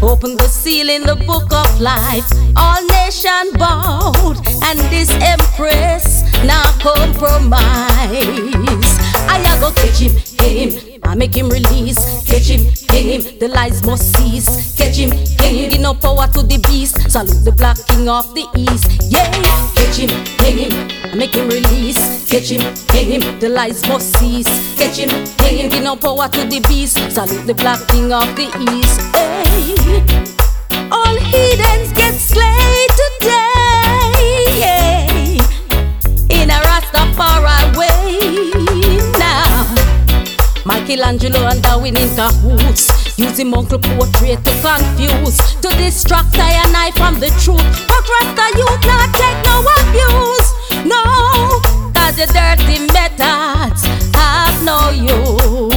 Open 0.00 0.36
the 0.36 0.48
seal 0.48 0.88
in 0.88 1.02
the 1.02 1.16
book 1.26 1.52
of 1.52 1.80
life. 1.80 2.30
All 2.54 2.80
nation 2.98 3.50
bowed, 3.58 4.38
and 4.62 4.78
this 4.92 5.10
empress 5.34 6.22
now 6.44 6.70
compromise. 6.78 8.95
A 9.44 9.60
go 9.60 9.70
catch 9.70 9.98
him, 9.98 10.12
hang 10.38 10.70
him, 10.70 11.00
I 11.02 11.14
make 11.14 11.34
him 11.34 11.48
release. 11.48 12.24
Catch 12.24 12.48
him, 12.48 12.64
hang 12.88 13.06
him, 13.06 13.38
the 13.38 13.48
lies 13.48 13.84
must 13.84 14.16
cease. 14.16 14.74
Catch 14.76 14.96
him, 14.96 15.10
hang 15.38 15.54
him, 15.54 15.70
give 15.70 15.80
no 15.80 15.94
power 15.94 16.26
to 16.28 16.42
the 16.42 16.58
beast. 16.68 17.10
Salute 17.10 17.44
the 17.44 17.52
black 17.52 17.76
king 17.88 18.08
of 18.08 18.34
the 18.34 18.46
east. 18.56 18.90
Yeah, 19.10 19.30
catch 19.74 19.96
him, 19.96 20.10
hang 20.40 20.56
him, 20.56 20.90
I 21.12 21.14
make 21.14 21.34
him 21.34 21.48
release. 21.48 22.26
Catch 22.28 22.50
him, 22.50 22.60
hang 22.88 23.20
him, 23.20 23.38
the 23.40 23.48
lies 23.48 23.86
must 23.88 24.16
cease. 24.18 24.48
Catch 24.76 24.98
him, 24.98 25.10
hang 25.38 25.58
him, 25.58 25.70
give 25.70 25.82
no 25.82 25.96
power 25.96 26.28
to 26.28 26.44
the 26.44 26.60
beast. 26.68 26.98
Salute 27.10 27.46
the 27.46 27.54
black 27.54 27.86
king 27.88 28.12
of 28.12 28.34
the 28.36 28.46
east. 28.72 29.00
Hey, 29.14 29.76
all 30.90 31.16
heathens 31.16 31.92
get 31.92 32.14
slayed 32.14 32.90
today. 33.02 34.44
Yeah, 34.60 35.06
in 36.30 36.50
a 36.50 36.58
Rastafari 36.66 37.76
way. 37.76 38.65
Michelangelo 40.86 41.40
and 41.48 41.60
Darwin 41.64 41.96
in 41.96 42.14
cahoots. 42.14 43.18
Using 43.18 43.52
uncle 43.52 43.80
portrait 43.80 44.38
to 44.44 44.52
confuse, 44.62 45.36
to 45.56 45.68
distract 45.78 46.38
I 46.38 46.62
and 46.64 46.76
I 46.76 46.92
from 46.92 47.18
the 47.18 47.26
truth. 47.42 47.58
But 47.88 48.06
Rasta 48.06 48.56
youth 48.56 48.86
not 48.86 49.12
take 49.18 49.42
no 49.50 49.66
abuse. 49.82 50.48
No, 50.86 51.02
cause 51.92 52.16
your 52.18 52.28
dirty 52.28 52.86
methods 52.92 53.82
have 54.14 54.62
no 54.62 54.90
use. 54.90 55.75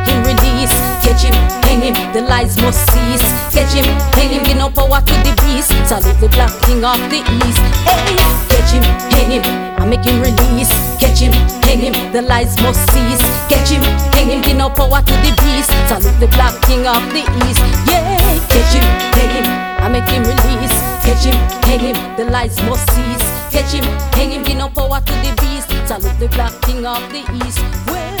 Make 0.00 0.08
him 0.08 0.22
release. 0.24 0.72
Catch 1.04 1.22
him, 1.22 1.34
hang 1.64 1.80
him, 1.80 2.12
the 2.12 2.22
lies 2.22 2.56
must 2.58 2.90
cease. 2.92 3.22
Catch 3.52 3.72
him, 3.72 3.84
hang 4.16 4.30
him, 4.30 4.44
give 4.44 4.56
no 4.56 4.70
power 4.70 5.00
to 5.00 5.14
the 5.24 5.34
beast. 5.42 5.72
Salute 5.86 6.18
the 6.20 6.28
black 6.28 6.52
king 6.64 6.84
of 6.84 6.98
the 7.10 7.20
east. 7.44 7.60
Hey, 7.84 8.16
catch 8.48 8.72
him, 8.72 8.82
hang 9.12 9.30
him, 9.30 9.42
I 9.80 9.86
make 9.86 10.04
him 10.04 10.20
release. 10.20 10.72
Catch 10.98 11.20
him, 11.20 11.32
hang 11.64 11.80
him, 11.80 12.12
the 12.12 12.22
lies 12.22 12.56
must 12.62 12.80
cease. 12.92 13.22
Catch 13.48 13.70
him, 13.70 13.82
hang 14.14 14.28
him, 14.30 14.42
give 14.42 14.56
no 14.56 14.70
power 14.70 15.02
to 15.02 15.14
the 15.24 15.32
beast. 15.42 15.70
Salute 15.88 16.18
the 16.20 16.28
black 16.28 16.54
king 16.66 16.86
of 16.86 17.02
the 17.12 17.24
east. 17.46 17.62
Yeah, 17.88 18.38
catch 18.48 18.72
him, 18.72 18.84
hang 19.16 19.30
him, 19.36 19.46
I 19.84 19.88
make 19.88 20.08
him 20.08 20.22
release. 20.24 20.76
Catch 21.04 21.24
him, 21.24 21.36
hang 21.68 21.80
him, 21.80 21.96
the 22.16 22.24
lies 22.24 22.56
must 22.64 22.88
cease. 22.94 23.26
Catch 23.50 23.72
him, 23.72 23.84
hang 24.14 24.30
him, 24.30 24.42
give 24.44 24.56
no 24.56 24.68
power 24.68 25.00
to 25.00 25.12
the 25.24 25.32
beast. 25.40 25.68
Salute 25.86 26.18
the 26.20 26.28
black 26.28 26.52
king 26.62 26.86
of 26.86 27.02
the 27.10 27.22
east. 27.44 27.58
Well, 27.86 28.19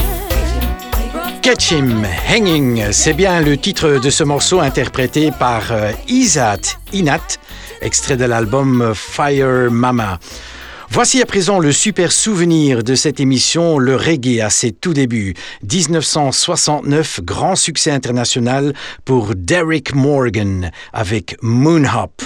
Catch 1.42 1.72
Him 1.72 2.06
Hanging, 2.28 2.92
c'est 2.92 3.14
bien 3.14 3.40
le 3.40 3.56
titre 3.56 3.98
de 3.98 4.10
ce 4.10 4.22
morceau 4.22 4.60
interprété 4.60 5.30
par 5.30 5.72
euh, 5.72 5.92
Isat 6.06 6.60
Inat, 6.92 7.38
extrait 7.80 8.16
de 8.16 8.26
l'album 8.26 8.92
Fire 8.94 9.70
Mama. 9.70 10.18
Voici 10.90 11.22
à 11.22 11.26
présent 11.26 11.58
le 11.58 11.72
super 11.72 12.12
souvenir 12.12 12.82
de 12.82 12.94
cette 12.94 13.20
émission, 13.20 13.78
le 13.78 13.96
reggae 13.96 14.40
à 14.40 14.50
ses 14.50 14.72
tout 14.72 14.92
débuts. 14.92 15.34
1969, 15.62 17.20
grand 17.22 17.56
succès 17.56 17.90
international 17.90 18.74
pour 19.04 19.34
Derek 19.34 19.94
Morgan 19.94 20.70
avec 20.92 21.36
Moon 21.42 21.84
Hop. 21.84 22.22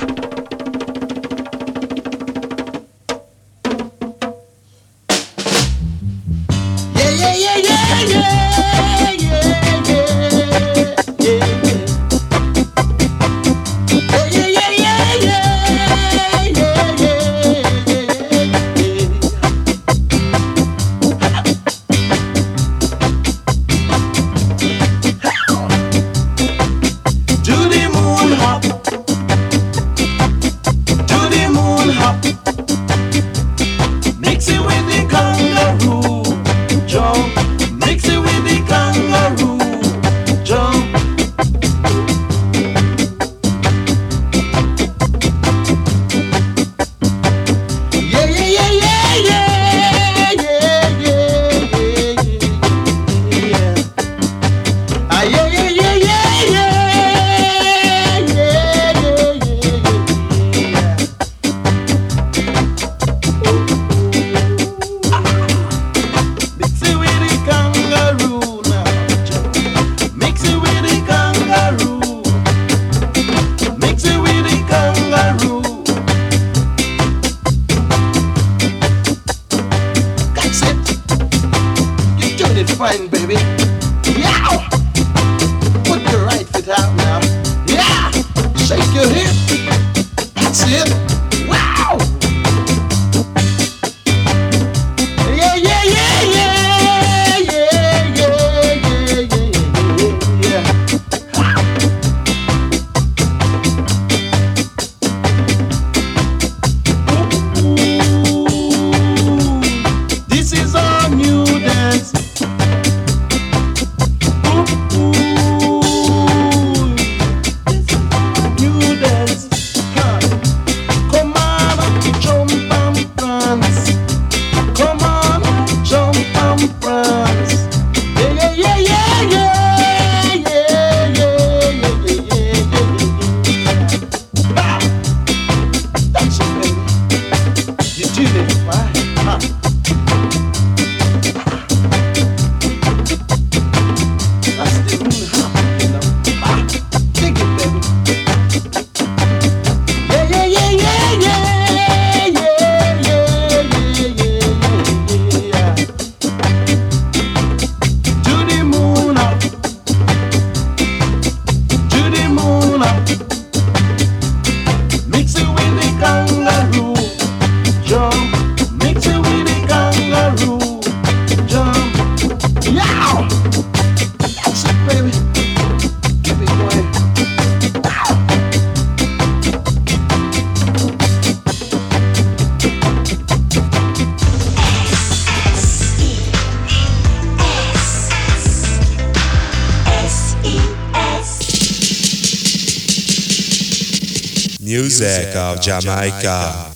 music 194.74 195.36
of 195.36 195.60
Jamaica. 195.60 196.73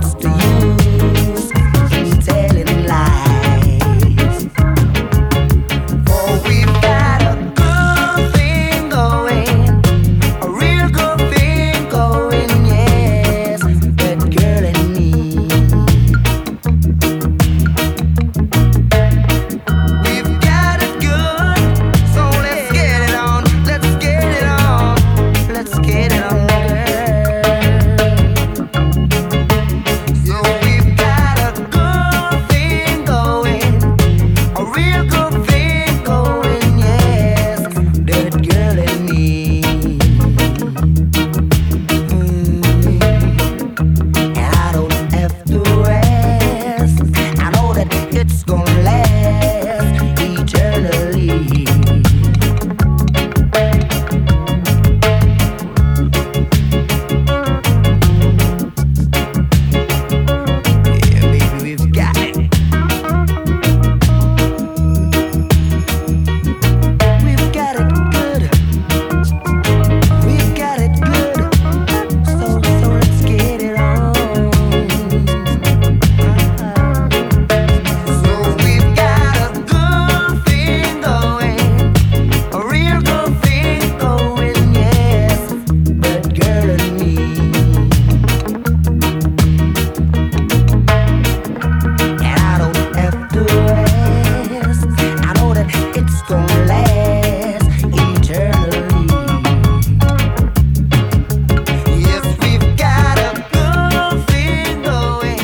What's 0.00 0.14
the 0.14 0.37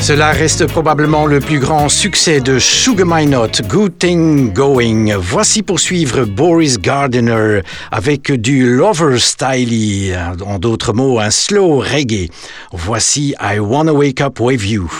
Cela 0.05 0.29
reste 0.33 0.67
probablement 0.67 1.25
le 1.25 1.39
plus 1.39 1.57
grand 1.57 1.89
succès 1.89 2.39
de 2.39 2.59
Sugar 2.59 3.07
My 3.07 3.25
Good 3.67 3.97
Thing 3.97 4.53
Going. 4.53 5.15
Voici 5.17 5.63
poursuivre 5.63 6.25
Boris 6.25 6.77
Gardiner 6.77 7.61
avec 7.91 8.31
du 8.31 8.69
lover 8.75 9.17
style, 9.17 10.15
en 10.45 10.59
d'autres 10.59 10.93
mots, 10.93 11.19
un 11.19 11.31
slow 11.31 11.79
reggae. 11.79 12.29
Voici 12.71 13.33
I 13.41 13.57
Wanna 13.57 13.93
Wake 13.93 14.21
Up 14.21 14.39
With 14.39 14.61
You. 14.69 14.91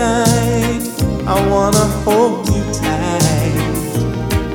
Night, 0.00 0.82
I 1.26 1.36
wanna 1.52 1.86
hold 2.04 2.48
you 2.48 2.64
tight. 2.72 3.92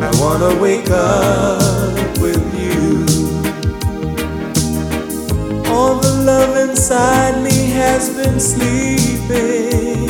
I 0.07 0.09
wanna 0.21 0.51
wake 0.59 0.89
up 0.89 2.17
with 2.23 2.43
you. 2.63 3.05
All 5.71 5.95
the 6.05 6.13
love 6.31 6.53
inside 6.67 7.43
me 7.43 7.57
has 7.81 8.03
been 8.19 8.39
sleeping. 8.39 10.09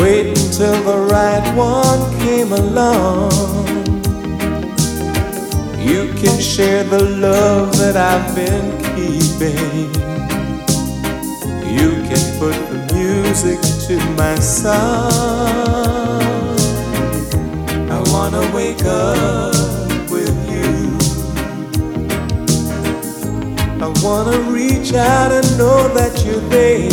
Wait 0.00 0.26
until 0.38 0.76
the 0.90 0.98
right 1.16 1.46
one 1.56 2.02
came 2.24 2.52
along. 2.52 3.32
You 5.90 6.02
can 6.20 6.36
share 6.38 6.84
the 6.84 7.02
love 7.28 7.68
that 7.78 7.96
I've 7.96 8.28
been 8.40 8.68
keeping. 8.92 9.88
You 11.78 11.90
can 12.08 12.24
put 12.40 12.56
the 12.70 12.78
music 12.94 13.77
to 13.88 13.96
my 14.18 14.34
song. 14.34 15.10
I 17.90 18.02
wanna 18.12 18.44
wake 18.54 18.84
up 18.84 19.54
with 20.10 20.36
you. 20.52 20.98
I 23.80 23.88
wanna 24.02 24.40
reach 24.52 24.92
out 24.92 25.32
and 25.32 25.48
know 25.56 25.88
that 25.94 26.22
you're 26.22 26.46
there. 26.50 26.90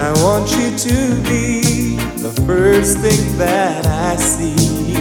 I 0.00 0.10
want 0.24 0.50
you 0.50 0.76
to 0.76 0.96
be 1.30 1.94
the 2.18 2.32
first 2.44 2.98
thing 2.98 3.38
that 3.38 3.86
I 3.86 4.16
see. 4.16 4.96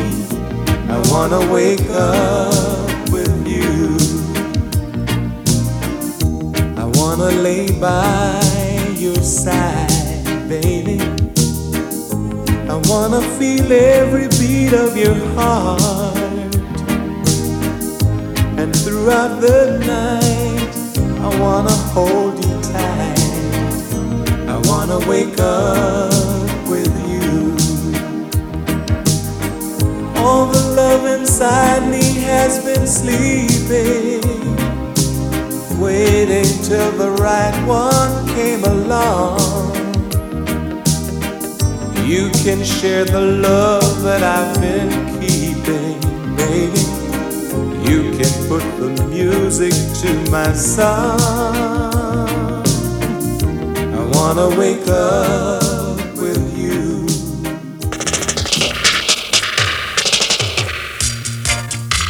I 0.94 0.98
wanna 1.12 1.42
wake 1.52 1.90
up 1.90 3.10
with 3.10 3.36
you. 3.48 3.98
I 6.78 6.86
wanna 7.00 7.32
lay 7.42 7.72
by 7.80 8.57
baby. 10.48 11.00
I 12.70 12.76
wanna 12.90 13.22
feel 13.38 13.72
every 13.72 14.28
beat 14.40 14.74
of 14.74 14.98
your 14.98 15.16
heart. 15.36 16.16
And 18.60 18.76
throughout 18.76 19.40
the 19.40 19.80
night, 19.96 20.74
I 21.22 21.40
wanna 21.40 21.76
hold 21.96 22.44
you 22.46 22.62
tight. 22.62 23.20
I 24.54 24.58
wanna 24.70 25.00
wake 25.08 25.40
up 25.40 26.12
with 26.68 26.94
you. 27.12 27.56
All 30.18 30.48
the 30.48 30.64
love 30.76 31.06
inside 31.20 31.90
me 31.90 32.04
has 32.32 32.64
been 32.66 32.86
sleeping, 32.86 34.22
waiting 35.80 36.52
till 36.64 36.92
the 36.92 37.12
right 37.22 37.58
one 37.66 38.27
came 38.38 38.64
along. 38.66 39.40
You 42.06 42.30
can 42.44 42.64
share 42.64 43.04
the 43.04 43.20
love 43.20 44.04
that 44.04 44.22
I've 44.22 44.54
been 44.62 44.92
keeping, 45.20 45.98
baby. 46.42 46.86
You 47.90 48.00
can 48.18 48.34
put 48.52 48.64
the 48.82 48.92
music 49.10 49.74
to 50.02 50.10
my 50.30 50.54
song. 50.54 51.20
I 54.00 54.02
wanna 54.16 54.50
wake 54.62 54.88
up 54.88 55.98
with 56.24 56.44
you. 56.62 57.08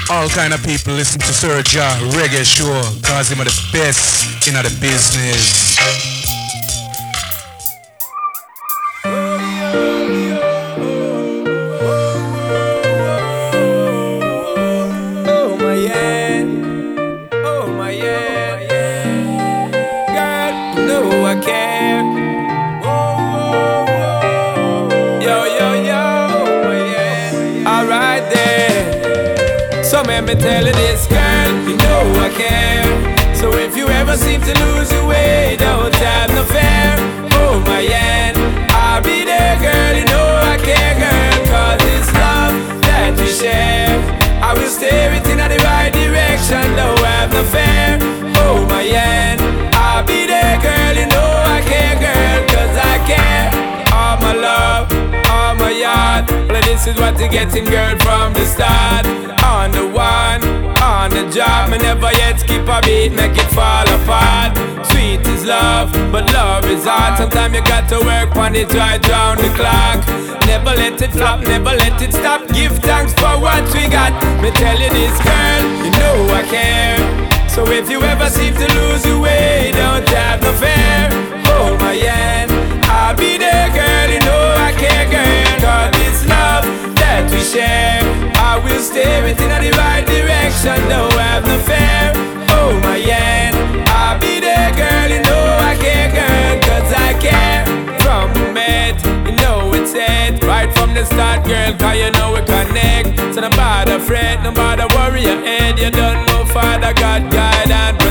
All 0.10 0.28
kind 0.30 0.54
of 0.54 0.62
people 0.64 0.94
listen 0.94 1.20
to 1.22 1.34
Sir 1.42 1.64
Ja 1.74 1.88
Reggae 2.18 2.44
Show 2.44 2.82
cause 3.08 3.32
him 3.32 3.40
are 3.40 3.46
the 3.46 3.60
best 3.72 4.48
in 4.48 4.54
the 4.56 4.78
business. 4.82 6.17
This 56.88 56.96
is 56.96 57.02
what 57.02 57.20
you're 57.20 57.28
getting, 57.28 57.66
girl, 57.66 57.98
from 58.00 58.34
the 58.34 58.46
start. 58.46 59.06
On 59.44 59.72
the 59.72 59.88
one, 59.88 60.42
on 60.80 61.10
the 61.10 61.30
job, 61.30 61.70
me 61.70 61.78
never 61.78 62.12
yet 62.14 62.40
skip 62.40 62.68
a 62.68 62.80
beat, 62.82 63.12
make 63.12 63.36
it 63.36 63.50
fall 63.52 63.84
apart. 63.84 64.56
Sweet 64.88 65.20
is 65.28 65.44
love, 65.44 65.92
but 66.12 66.32
love 66.32 66.64
is 66.66 66.86
hard. 66.86 67.18
Sometimes 67.18 67.56
you 67.56 67.62
got 67.64 67.90
to 67.90 68.00
work 68.00 68.36
on 68.38 68.56
it 68.56 68.74
right 68.74 69.06
round 69.10 69.40
the 69.40 69.50
clock. 69.60 70.00
Never 70.48 70.72
let 70.80 71.02
it 71.02 71.12
flop, 71.12 71.42
never 71.42 71.76
let 71.76 72.02
it 72.02 72.14
stop. 72.14 72.48
Give 72.54 72.72
thanks 72.80 73.14
for 73.14 73.36
what 73.40 73.64
we 73.74 73.90
got. 73.90 74.14
Me 74.42 74.50
tell 74.52 74.80
you 74.80 74.90
this, 74.90 75.18
girl, 75.20 75.64
you 75.84 75.92
know 75.92 76.16
I 76.40 76.44
care. 76.48 77.50
So 77.50 77.68
if 77.70 77.90
you 77.90 78.02
ever 78.02 78.30
seem 78.30 78.54
to 78.54 78.68
lose 78.80 79.06
your 79.06 79.20
way, 79.20 79.72
don't 79.74 80.08
have 80.10 80.42
no 80.42 80.54
fear. 80.54 81.47
Hand, 81.98 82.52
I'll 82.86 83.16
be 83.16 83.38
there, 83.38 83.70
girl. 83.74 84.10
You 84.14 84.20
know 84.20 84.54
I 84.56 84.72
care, 84.78 85.10
girl. 85.10 85.60
Cause 85.64 85.92
this 85.98 86.26
love 86.30 86.64
that 87.02 87.26
we 87.32 87.42
share, 87.42 88.06
I 88.38 88.62
will 88.64 88.80
steer 88.80 89.26
it 89.26 89.40
in 89.42 89.50
the 89.50 89.72
right 89.78 90.06
direction. 90.06 90.78
Don't 90.88 91.12
have 91.18 91.44
no 91.44 91.58
fear. 91.66 92.14
Hold 92.54 92.84
my 92.84 92.98
hand, 93.02 93.58
I'll 93.90 94.20
be 94.20 94.40
there, 94.40 94.72
girl. 94.78 95.10
You 95.10 95.22
know 95.26 95.44
I 95.58 95.74
care, 95.82 96.10
girl. 96.14 96.54
Cause 96.70 96.94
I 96.94 97.18
care. 97.18 97.66
From 98.06 98.32
the 98.34 98.54
met, 98.54 99.02
you 99.26 99.36
know 99.42 99.74
it's 99.74 99.94
it. 99.94 100.44
Right 100.44 100.72
from 100.78 100.94
the 100.94 101.04
start, 101.04 101.46
girl, 101.46 101.74
cause 101.82 101.98
you 101.98 102.12
know 102.12 102.34
we 102.38 102.42
connect. 102.46 103.18
So 103.34 103.42
no 103.42 103.50
bother 103.50 104.00
fret, 104.00 104.44
no 104.44 104.52
bother 104.52 104.88
worry 104.96 105.24
your 105.24 105.42
head. 105.42 105.80
You 105.80 105.90
don't 105.90 106.26
know 106.28 106.46
Father 106.46 106.94
God 106.94 107.32
guide 107.32 107.72
and 107.72 108.07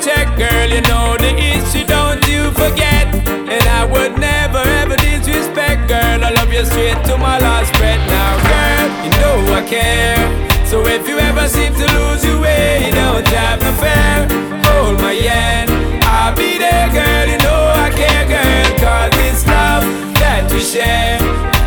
check, 0.00 0.28
girl. 0.38 0.68
You 0.68 0.80
know 0.82 1.16
the 1.18 1.32
issue, 1.36 1.84
don't 1.84 2.22
you 2.28 2.50
forget. 2.52 3.06
And 3.26 3.64
I 3.68 3.84
would 3.84 4.18
never 4.18 4.62
ever 4.80 4.96
disrespect, 4.96 5.88
girl. 5.88 6.24
I 6.24 6.30
love 6.30 6.52
you 6.52 6.64
straight 6.64 7.00
to 7.06 7.18
my 7.18 7.38
last 7.38 7.72
breath 7.74 8.02
now, 8.08 8.32
girl. 8.48 8.86
You 9.04 9.10
know 9.20 9.54
I 9.54 9.62
care. 9.66 10.22
So 10.66 10.86
if 10.86 11.06
you 11.08 11.18
ever 11.18 11.48
seem 11.48 11.74
to 11.74 11.86
lose 11.98 12.24
your 12.24 12.40
way, 12.40 12.90
don't 12.92 13.26
have 13.28 13.60
no 13.60 13.72
fear. 13.82 14.16
Hold 14.64 15.00
my 15.00 15.12
hand, 15.12 15.70
I'll 16.04 16.34
be 16.34 16.56
there, 16.56 16.88
girl. 16.88 17.26
You 17.28 17.38
know 17.44 17.62
I 17.76 17.90
care, 17.90 18.24
girl. 18.28 18.78
Cause 18.80 19.10
this 19.18 19.46
love 19.46 19.84
that 20.22 20.50
we 20.52 20.60
share, 20.60 21.18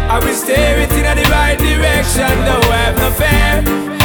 I 0.09 0.19
will 0.19 0.33
steer 0.33 0.79
it 0.81 0.91
in 0.91 1.05
the 1.05 1.29
right 1.29 1.57
direction. 1.59 2.33
Don't 2.49 2.65
have 2.73 2.97
no 2.97 3.11
fear. 3.11 4.04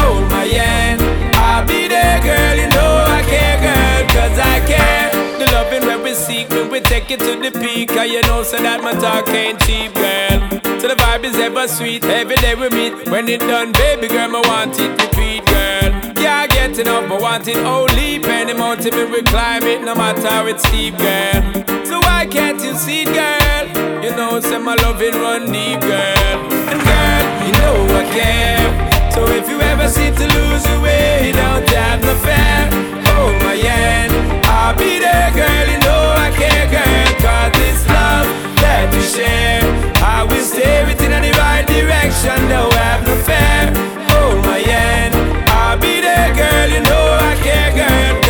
Take 6.85 7.11
it 7.11 7.21
to 7.21 7.37
the 7.37 7.51
peak, 7.59 7.89
cause 7.89 8.11
you 8.11 8.23
know, 8.23 8.43
so 8.43 8.57
that 8.59 8.83
my 8.83 8.93
talk 8.93 9.29
ain't 9.29 9.61
cheap, 9.61 9.95
girl. 9.95 10.61
So 10.81 10.89
the 10.89 10.95
vibe 10.95 11.25
is 11.25 11.37
ever 11.37 11.69
sweet, 11.69 12.05
every 12.05 12.37
day 12.37 12.55
we 12.55 12.69
meet. 12.71 13.09
When 13.09 13.29
it 13.29 13.41
done, 13.41 13.73
baby 13.73 14.09
girl, 14.09 14.37
I 14.37 14.41
want 14.49 14.79
it 14.79 14.91
repeat, 15.01 15.45
girl. 15.47 16.15
Can't 16.15 16.51
get 16.51 16.79
enough, 16.79 17.11
I 17.11 17.19
want 17.19 17.49
it 17.49 17.57
only. 17.59 18.19
Penny 18.21 18.55
mountain, 18.55 18.95
me 18.95 19.05
we 19.05 19.23
climb 19.23 19.65
it, 19.65 19.83
no 19.83 19.95
matter 19.95 20.29
how 20.29 20.47
it's 20.47 20.67
steep, 20.67 20.97
girl. 20.97 21.85
So 21.85 22.01
why 22.01 22.27
can't 22.31 22.63
you 22.63 22.75
see, 22.75 23.05
girl? 23.05 24.03
You 24.03 24.11
know, 24.17 24.41
say 24.41 24.59
my 24.59 24.75
loving 24.77 25.15
run 25.15 25.53
deep, 25.53 25.81
girl. 25.81 26.39
And 26.71 26.81
girl, 26.81 27.47
you 27.47 27.53
know 27.61 27.77
I 27.97 28.05
care. 28.15 29.00
So 29.21 29.27
if 29.33 29.51
you 29.51 29.61
ever 29.61 29.87
seem 29.87 30.15
to 30.15 30.27
lose 30.35 30.65
your 30.67 30.81
way, 30.81 31.33
don't 31.35 31.69
have 31.69 32.01
no 32.01 32.15
fear. 32.25 32.61
Hold 33.05 33.37
oh, 33.37 33.45
my 33.45 33.53
hand, 33.53 34.13
I'll 34.47 34.75
be 34.75 34.99
there, 34.99 35.31
girl. 35.37 35.67
You 35.69 35.79
know 35.85 36.03
I 36.17 36.33
care, 36.41 36.65
girl. 36.73 37.09
Cause 37.21 37.53
this 37.61 37.85
love 37.87 38.25
that 38.65 38.89
we 38.95 39.03
share, 39.05 39.61
I 40.01 40.25
will 40.25 40.41
steer 40.43 40.89
it 40.89 41.03
in 41.05 41.13
the 41.21 41.33
right 41.37 41.67
direction. 41.69 42.49
Don't 42.49 42.73
have 42.73 43.05
no 43.05 43.15
fear. 43.29 43.69
Hold 44.09 44.41
my 44.47 44.61
hand, 44.65 45.13
I'll 45.51 45.77
be 45.77 46.01
there, 46.01 46.33
girl. 46.33 46.69
You 46.73 46.81
know 46.81 47.07
I 47.21 47.37
care. 47.45 47.77
Girl, 47.77 48.30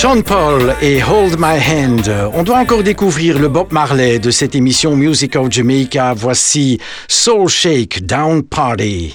Sean 0.00 0.22
Paul 0.22 0.74
et 0.80 1.02
Hold 1.02 1.36
My 1.38 1.58
Hand. 1.58 2.10
On 2.32 2.42
doit 2.42 2.56
encore 2.56 2.82
découvrir 2.82 3.38
le 3.38 3.48
Bob 3.48 3.70
Marley 3.70 4.18
de 4.18 4.30
cette 4.30 4.54
émission 4.54 4.96
Music 4.96 5.36
of 5.36 5.50
Jamaica. 5.50 6.14
Voici 6.16 6.80
Soul 7.06 7.50
Shake 7.50 8.06
Down 8.06 8.42
Party. 8.42 9.14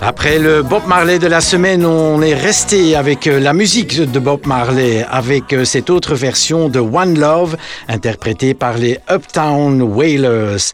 Après 0.00 0.38
le 0.38 0.62
Bob 0.62 0.86
Marley 0.86 1.18
de 1.18 1.26
la 1.26 1.40
semaine, 1.40 1.84
on 1.84 2.22
est 2.22 2.34
resté 2.34 2.94
avec 2.94 3.26
euh, 3.26 3.40
la 3.40 3.52
musique 3.52 4.00
de 4.00 4.18
Bob 4.20 4.46
Marley, 4.46 5.04
avec 5.10 5.52
euh, 5.52 5.64
cette 5.64 5.90
autre 5.90 6.14
version 6.14 6.68
de 6.68 6.78
One 6.78 7.18
Love, 7.18 7.56
interprétée 7.88 8.54
par 8.54 8.78
les 8.78 8.98
Uptown 9.10 9.82
Whalers. 9.82 10.72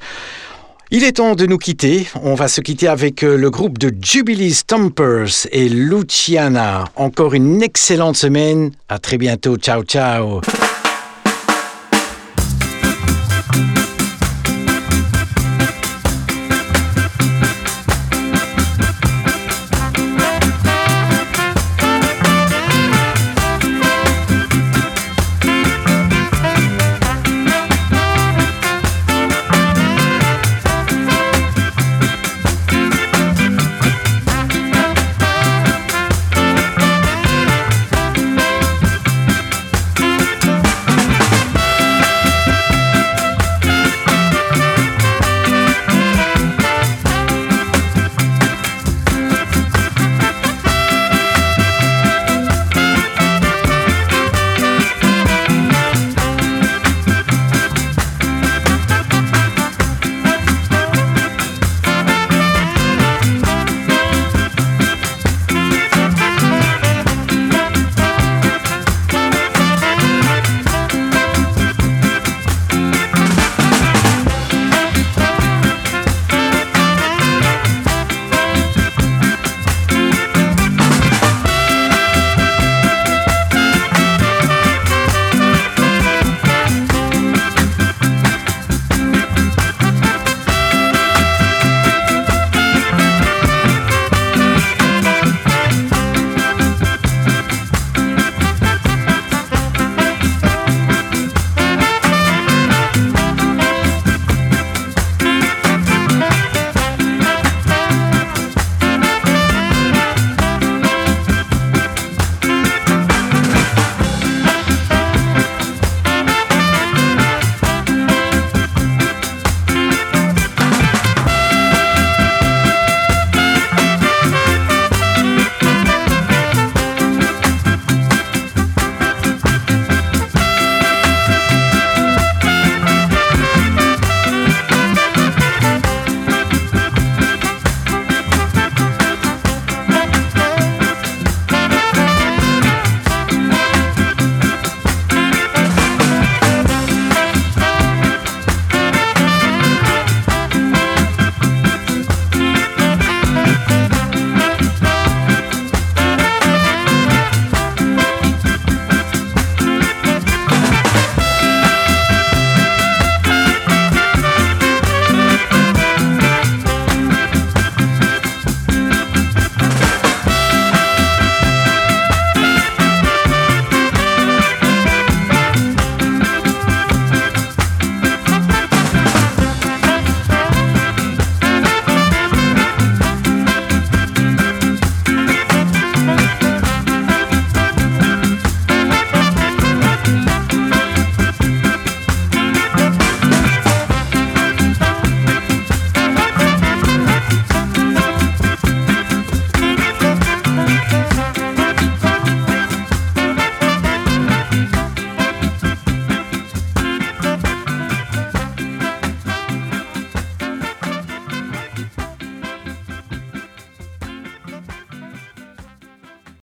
Il 0.91 1.05
est 1.05 1.13
temps 1.13 1.35
de 1.35 1.47
nous 1.47 1.59
quitter. 1.59 2.07
On 2.23 2.35
va 2.35 2.49
se 2.49 2.61
quitter 2.61 2.87
avec 2.87 3.25
euh, 3.25 3.37
le 3.37 3.51
groupe 3.51 3.79
de 3.79 3.93
Jubilee 4.01 4.53
Stompers 4.53 5.49
et 5.51 5.71
Luciana. 5.71 6.85
Encore 6.95 7.33
une 7.33 7.63
excellente 7.63 8.17
semaine. 8.17 8.73
À 8.91 8.99
très 8.99 9.17
bientôt. 9.17 9.57
Ciao, 9.57 9.83
ciao. 9.85 10.43